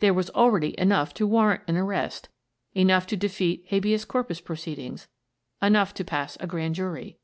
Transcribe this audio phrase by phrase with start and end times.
[0.00, 2.28] There was already enough to warrant an arrest;
[2.74, 5.08] enough to defeat habeas corpus proceedings,
[5.62, 7.16] enough to pass a grand jury.